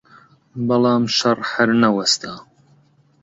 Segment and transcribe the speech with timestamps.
[0.67, 2.33] بەڵام شەڕ هەر نەوەستا